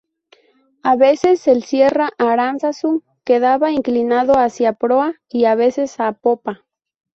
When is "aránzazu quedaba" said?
2.17-3.69